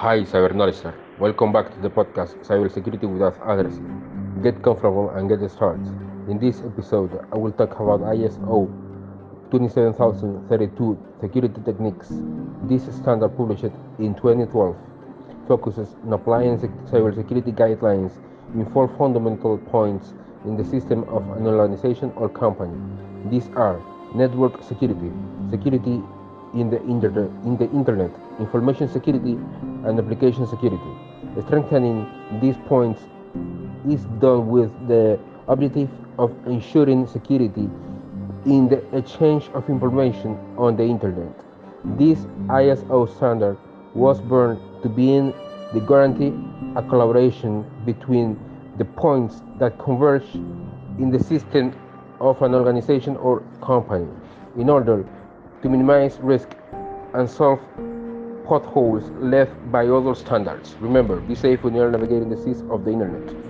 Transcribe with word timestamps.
Hi, 0.00 0.22
cyber 0.22 0.54
knowledge. 0.54 0.80
Welcome 1.18 1.52
back 1.52 1.74
to 1.74 1.78
the 1.78 1.90
podcast 1.90 2.32
Cybersecurity 2.46 3.04
Without 3.04 3.36
Addressing. 3.44 4.40
Get 4.42 4.62
comfortable 4.62 5.10
and 5.10 5.28
get 5.28 5.44
started. 5.50 5.86
In 6.26 6.38
this 6.38 6.62
episode, 6.62 7.20
I 7.30 7.36
will 7.36 7.52
talk 7.52 7.78
about 7.78 8.00
ISO 8.08 8.64
27032 9.50 10.98
security 11.20 11.60
techniques. 11.66 12.08
This 12.62 12.84
standard 12.96 13.36
published 13.36 13.76
in 13.98 14.14
2012 14.14 14.74
focuses 15.46 15.94
on 16.06 16.14
applying 16.14 16.56
cybersecurity 16.88 17.52
guidelines 17.52 18.12
in 18.54 18.64
four 18.72 18.88
fundamental 18.96 19.58
points 19.58 20.14
in 20.46 20.56
the 20.56 20.64
system 20.64 21.04
of 21.10 21.28
an 21.36 21.46
organization 21.46 22.10
or 22.16 22.30
company. 22.30 22.72
These 23.28 23.50
are 23.54 23.78
network 24.14 24.62
security, 24.62 25.12
security 25.50 26.00
in 26.54 26.70
the, 26.70 26.80
in 26.86 27.00
the 27.58 27.70
internet, 27.70 28.10
information 28.40 28.88
security, 28.88 29.38
and 29.84 29.98
application 29.98 30.46
security. 30.46 30.90
Strengthening 31.46 32.06
these 32.40 32.56
points 32.66 33.00
is 33.88 34.04
done 34.20 34.48
with 34.48 34.70
the 34.88 35.18
objective 35.48 35.88
of 36.18 36.34
ensuring 36.46 37.06
security 37.06 37.68
in 38.46 38.68
the 38.68 38.82
exchange 38.96 39.48
of 39.54 39.68
information 39.68 40.38
on 40.56 40.76
the 40.76 40.82
internet. 40.84 41.34
This 41.98 42.18
ISO 42.48 43.14
standard 43.16 43.58
was 43.94 44.20
born 44.20 44.60
to 44.82 44.88
be 44.88 45.14
in 45.14 45.32
the 45.72 45.80
guarantee 45.80 46.32
a 46.76 46.82
collaboration 46.82 47.64
between 47.84 48.38
the 48.76 48.84
points 48.84 49.42
that 49.58 49.78
converge 49.78 50.34
in 50.98 51.10
the 51.10 51.22
system 51.22 51.72
of 52.20 52.40
an 52.42 52.54
organization 52.54 53.16
or 53.16 53.42
company 53.62 54.06
in 54.56 54.68
order 54.68 55.04
to 55.62 55.68
minimize 55.68 56.18
risk 56.20 56.48
and 57.14 57.28
solve 57.28 57.60
potholes 58.50 59.04
left 59.32 59.54
by 59.70 59.86
other 59.86 60.12
standards. 60.12 60.74
Remember, 60.80 61.20
be 61.20 61.36
safe 61.36 61.62
when 61.62 61.72
you're 61.72 61.88
navigating 61.88 62.28
the 62.30 62.36
seas 62.36 62.62
of 62.68 62.84
the 62.84 62.90
internet. 62.90 63.49